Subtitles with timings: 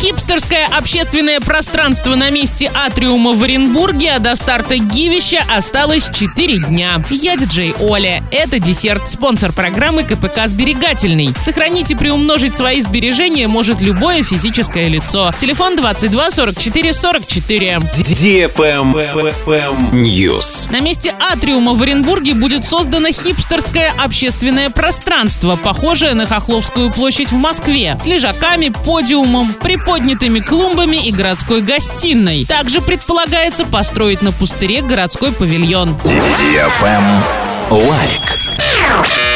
[0.00, 7.02] Хипстерское общественное пространство на месте Атриума в Оренбурге, а до старта Гивища осталось 4 дня.
[7.10, 8.22] Я диджей Оля.
[8.30, 11.34] Это десерт, спонсор программы КПК «Сберегательный».
[11.40, 15.34] Сохранить и приумножить свои сбережения может любое физическое лицо.
[15.40, 17.80] Телефон 22 44 44.
[19.92, 20.70] News.
[20.70, 27.36] На месте Атриума в Оренбурге будет создано хипстерское общественное пространство, похожее на Хохловскую площадь в
[27.36, 29.52] Москве, с лежаками, подиумом,
[29.88, 32.44] приподнятыми клумбами и городской гостиной.
[32.44, 35.96] Также предполагается построить на пустыре городской павильон.
[37.70, 38.47] Лайк.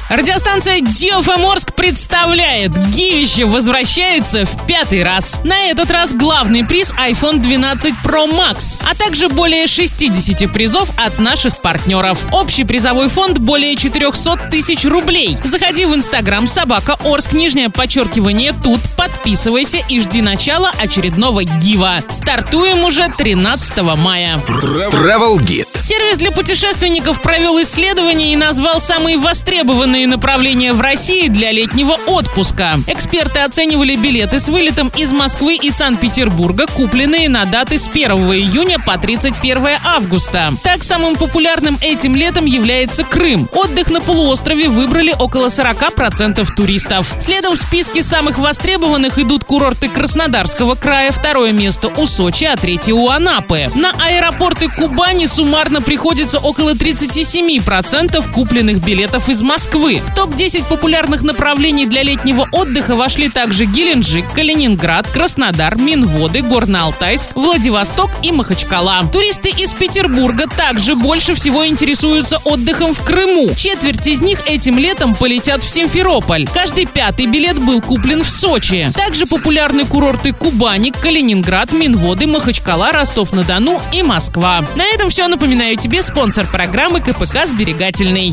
[0.08, 5.40] Радиостанция DFM Орск представляет Гивище возвращается в пятый раз.
[5.42, 11.18] На этот раз главный приз iPhone 12 Pro Max, а также более 60 призов от
[11.18, 12.18] наших партнеров.
[12.30, 15.38] Общий призовой фонд более 400 тысяч рублей.
[15.44, 22.02] Заходи в Инстаграм собака Орск, нижнее подчеркивание тут, подписывайся и жди начала очередного Гива.
[22.10, 24.38] Стартуем уже 13 мая.
[24.46, 25.71] Travel Guide.
[25.82, 32.78] Сервис для путешественников провел исследование и назвал самые востребованные направления в России для летнего отпуска.
[32.86, 38.78] Эксперты оценивали билеты с вылетом из Москвы и Санкт-Петербурга, купленные на даты с 1 июня
[38.78, 40.52] по 31 августа.
[40.62, 43.48] Так, самым популярным этим летом является Крым.
[43.52, 47.12] Отдых на полуострове выбрали около 40% туристов.
[47.20, 52.94] Следом в списке самых востребованных идут курорты Краснодарского края, второе место у Сочи, а третье
[52.94, 53.68] у Анапы.
[53.74, 60.02] На аэропорты Кубани суммарно приходится около 37% купленных билетов из Москвы.
[60.04, 68.10] В топ-10 популярных направлений для летнего отдыха вошли также Геленджик, Калининград, Краснодар, Минводы, Горно-Алтайск, Владивосток
[68.22, 69.04] и Махачкала.
[69.12, 73.54] Туристы из Петербурга также больше всего интересуются отдыхом в Крыму.
[73.56, 76.46] Четверть из них этим летом полетят в Симферополь.
[76.52, 78.90] Каждый пятый билет был куплен в Сочи.
[78.94, 84.62] Также популярны курорты Кубани, Калининград, Минводы, Махачкала, Ростов-на-Дону и Москва.
[84.76, 85.22] На этом все.
[85.62, 88.30] Напоминаю тебе спонсор программы КПК «Сберегательный».